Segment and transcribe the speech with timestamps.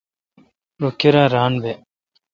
[0.79, 1.73] رو کیرا ران بہ۔